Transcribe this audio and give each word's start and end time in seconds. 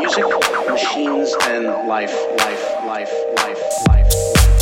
music, 0.00 0.24
machines, 0.70 1.34
and 1.42 1.66
life, 1.86 2.14
life, 2.38 2.86
life, 2.86 3.12
life, 3.36 3.60
life. 3.88 3.88
life. 3.88 4.59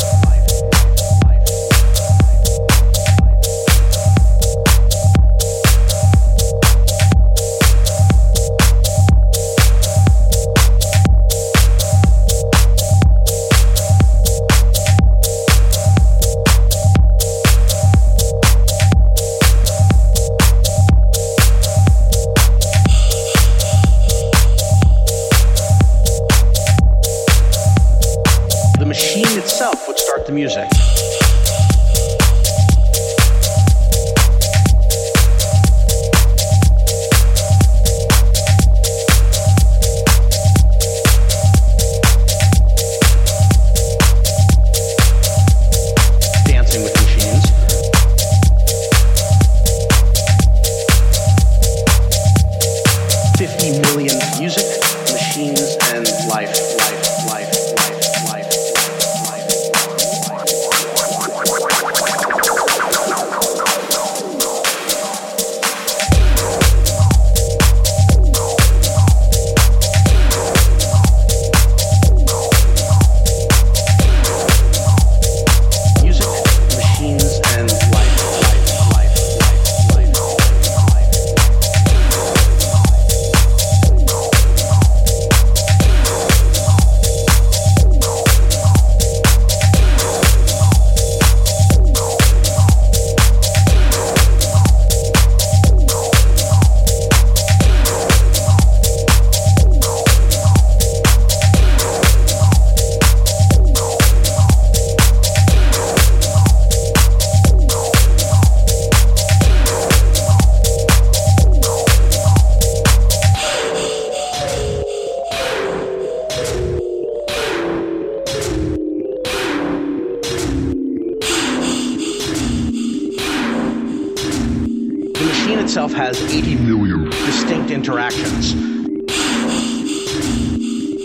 Itself 125.69 125.93
has 125.93 126.19
80 126.33 126.55
million 126.55 127.05
distinct 127.11 127.69
interactions. 127.69 128.53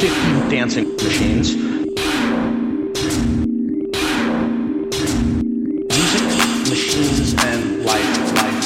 50 0.00 0.48
dancing 0.48 0.90
machines. 0.96 1.54
Music, 5.90 6.22
machines, 6.70 7.34
and 7.44 7.84
life, 7.84 8.32
life. 8.36 8.64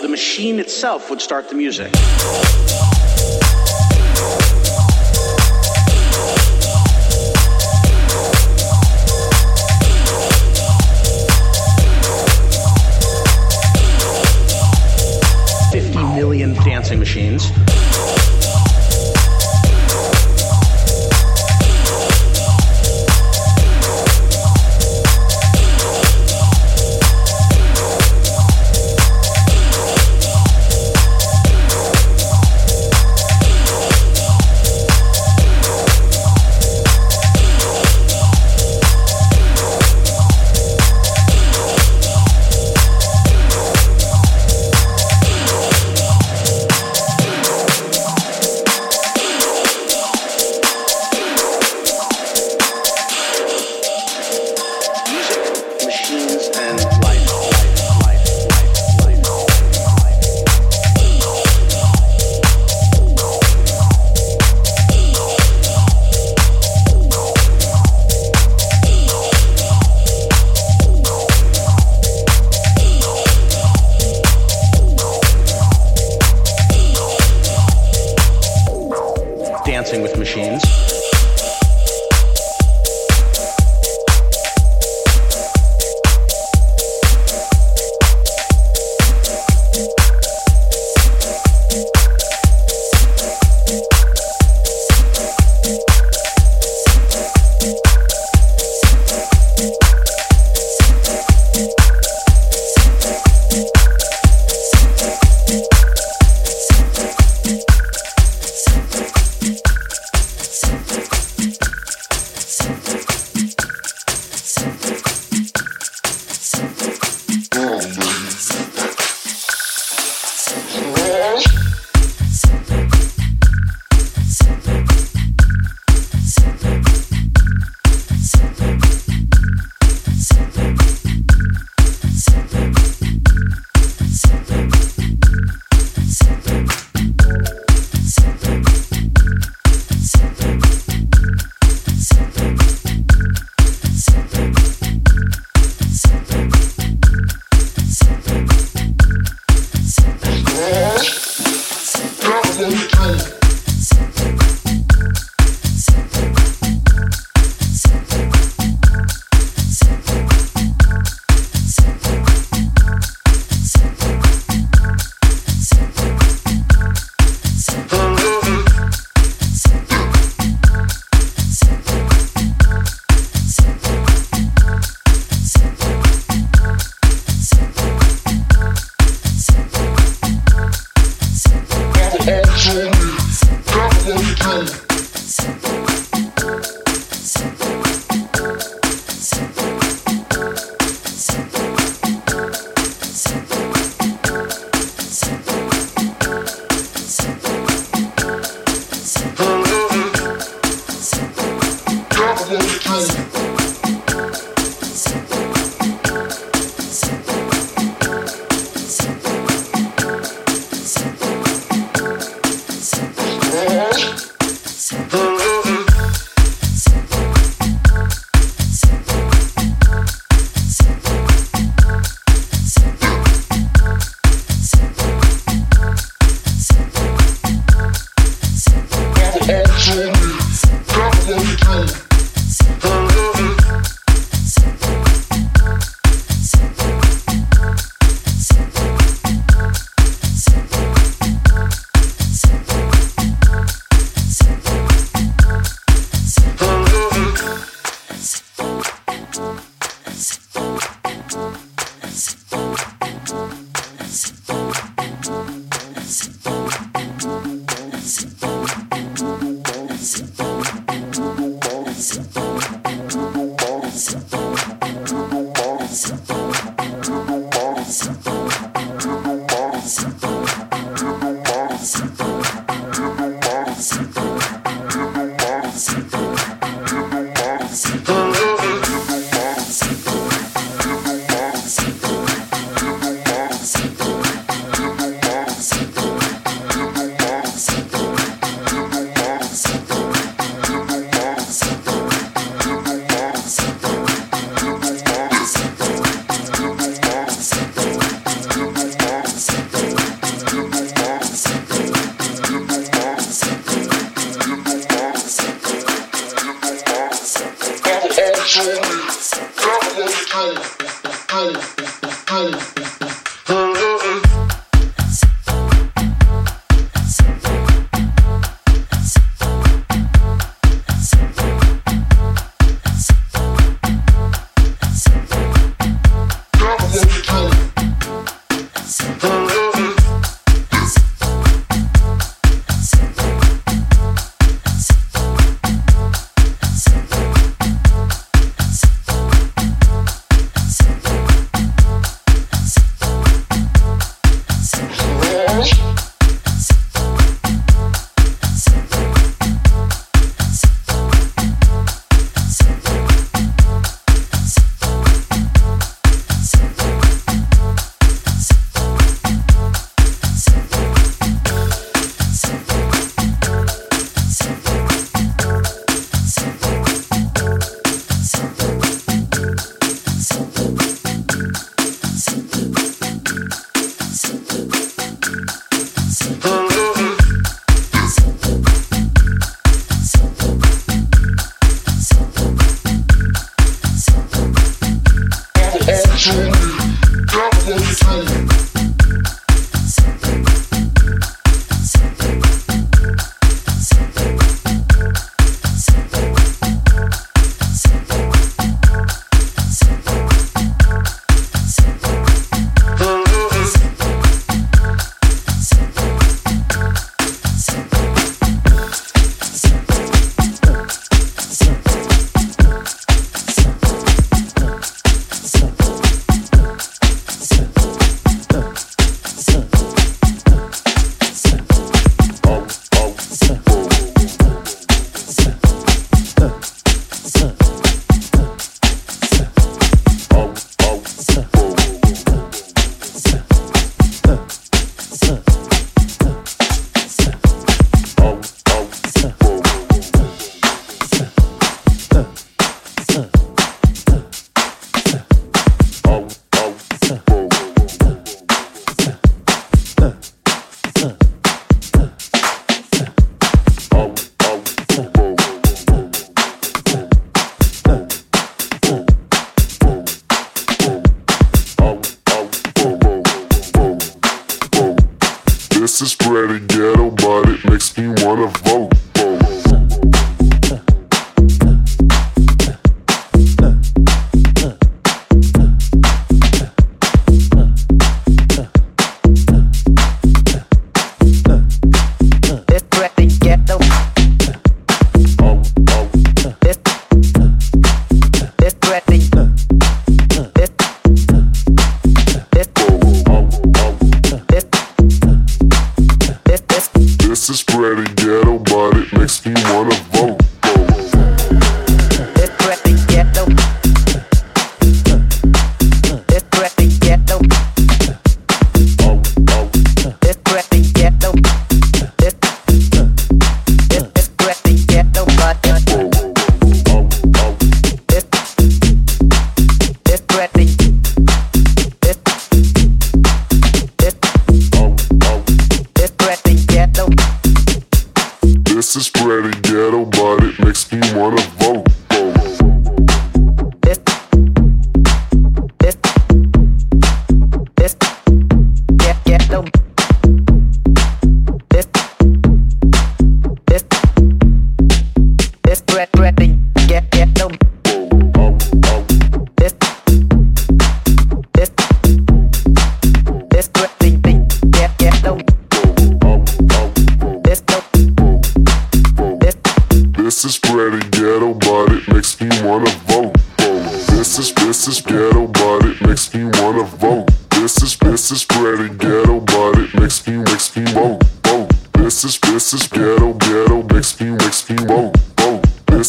The 0.00 0.08
machine 0.08 0.58
itself 0.60 1.10
would 1.10 1.20
start 1.20 1.50
the 1.50 1.56
music. 1.56 1.92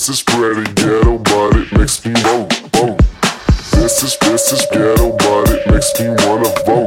This 0.10 0.22
is 0.22 0.24
pretty 0.24 0.74
ghetto, 0.74 1.20
but 1.20 1.56
it 1.56 1.72
makes 1.78 2.04
me 2.04 2.14
vote, 2.24 2.52
vote. 2.74 2.98
This 3.74 4.02
is, 4.02 4.18
this 4.18 4.52
is 4.52 4.66
ghetto, 4.72 5.16
but 5.18 5.52
it 5.52 5.72
makes 5.72 6.00
me 6.00 6.10
wanna 6.26 6.50
vote. 6.66 6.79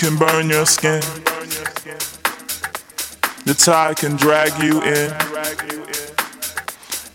can 0.00 0.16
burn 0.16 0.48
your 0.48 0.64
skin. 0.64 1.02
The 3.44 3.52
tide 3.52 3.98
can 3.98 4.16
drag 4.16 4.50
you 4.62 4.80
in. 4.80 5.12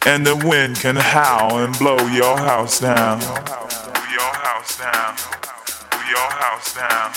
And 0.06 0.24
the 0.24 0.36
wind 0.46 0.76
can 0.76 0.96
howl 0.96 1.58
and 1.58 1.76
blow 1.80 1.98
your 2.14 2.38
house 2.38 2.80
down. 2.80 3.22
Your 3.22 4.34
house 4.46 4.78
down. 4.78 5.16
Your 6.12 6.30
house 6.30 6.76
down. 6.76 7.12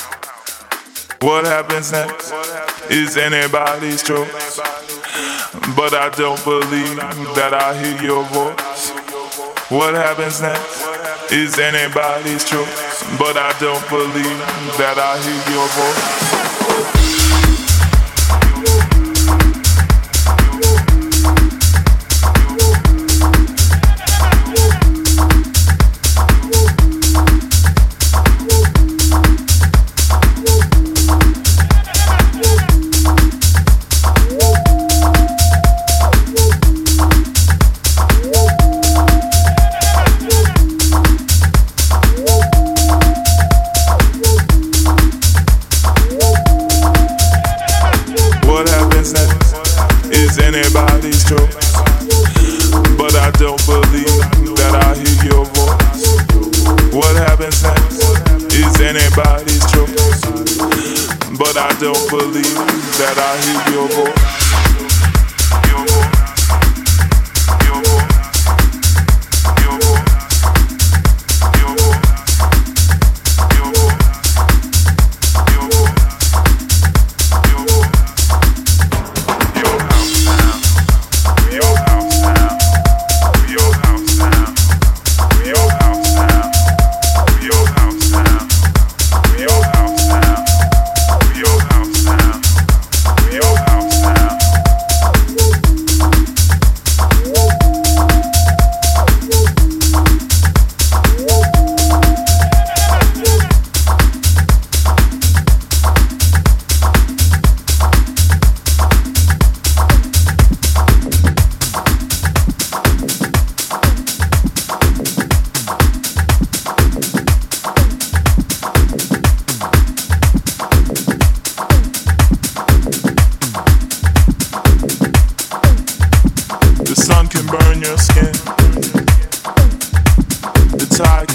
What 1.21 1.45
happens 1.45 1.93
next 1.93 2.33
is 2.91 3.19
anybody's 3.19 4.03
choice. 4.03 4.57
But 5.77 5.93
I 5.93 6.09
don't 6.17 6.43
believe 6.45 6.97
that 7.37 7.53
I 7.53 7.77
hear 7.77 8.03
your 8.03 8.25
voice. 8.25 8.91
What 9.71 9.93
happens 9.93 10.41
next 10.41 11.31
is 11.31 11.59
anybody's 11.59 12.49
choice 12.49 12.88
but 13.17 13.37
I 13.37 13.55
don't 13.59 13.89
believe 13.89 14.39
that 14.77 14.99
I 14.99 15.17
hear 15.23 15.41
your 15.55 15.69
voice. 18.85 18.98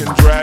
Can 0.06 0.16
drag 0.16 0.43